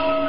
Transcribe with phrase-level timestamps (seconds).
[0.00, 0.27] Oh.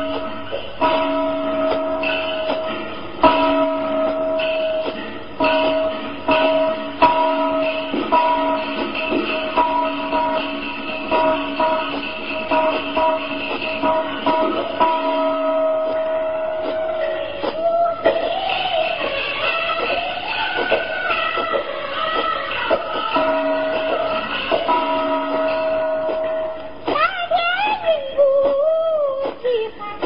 [30.02, 30.04] 曾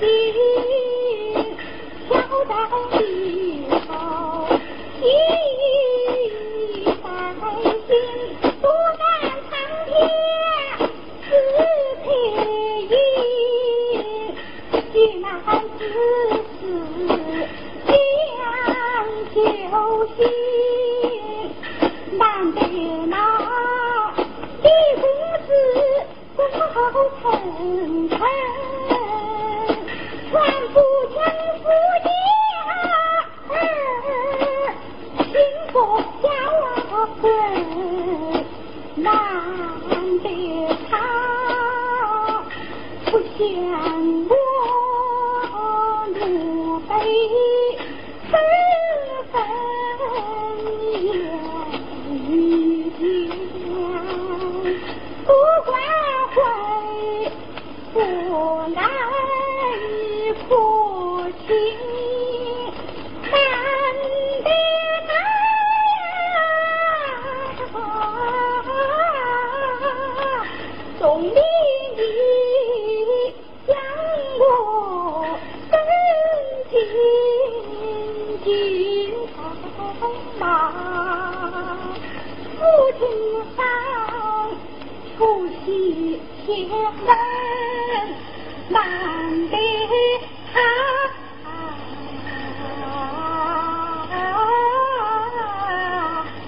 [0.00, 0.02] 经
[2.08, 2.12] 孝
[2.48, 2.52] 道
[3.00, 3.00] 以
[3.88, 3.90] 后
[5.00, 5.04] 一
[7.86, 7.90] 再
[8.60, 8.64] 不
[8.98, 9.04] 敢
[9.50, 9.52] 苍
[9.86, 9.88] 天
[11.28, 11.30] 自
[12.04, 12.06] 克
[12.90, 12.92] 应
[14.92, 15.24] 既然
[15.78, 15.80] 是
[16.58, 16.60] 死
[19.68, 19.80] 将
[20.14, 20.18] 就
[22.16, 22.22] 难
[22.54, 22.58] 得
[23.08, 23.14] 那
[37.20, 37.24] 恨
[38.96, 39.08] 难
[40.22, 40.26] 得
[40.88, 42.44] 他
[43.06, 43.38] 不像
[44.28, 44.30] 我，
[46.14, 46.20] 路
[46.80, 46.90] 飞，
[48.30, 48.32] 只
[49.32, 49.34] 分
[50.64, 50.66] 你
[51.12, 51.24] 两
[52.28, 53.00] 语，
[55.24, 55.28] 不
[55.64, 55.68] 管
[56.34, 56.36] 回
[57.92, 57.96] 不
[58.74, 58.78] 来，
[59.88, 60.50] 一苦。
[71.96, 72.02] 你
[73.66, 73.74] 想
[74.38, 74.42] 我
[75.70, 75.74] 怎
[76.70, 76.74] 禁
[78.44, 78.46] 禁
[79.98, 80.02] 风
[80.38, 80.42] 貌
[82.58, 82.60] 夫
[82.98, 83.00] 妻
[83.56, 83.58] 双
[85.16, 85.20] 双出
[85.64, 85.66] 去
[86.46, 86.48] 结
[88.68, 88.76] 难
[89.48, 89.54] 得
[90.52, 90.58] 啊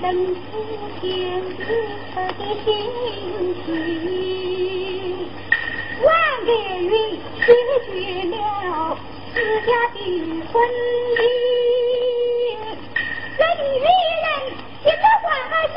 [0.03, 0.41] 能出
[1.01, 1.59] 天子
[2.15, 2.29] 的
[2.65, 2.67] 心
[3.65, 3.67] 情
[6.49, 6.91] 白云
[7.45, 7.53] 失
[7.85, 7.93] 去
[8.31, 8.97] 了
[9.35, 9.37] 自
[9.67, 9.97] 家的
[10.51, 10.57] 婚
[11.19, 11.21] 姻。
[13.39, 13.85] 那女人
[14.83, 15.29] 心中欢
[15.69, 15.77] 喜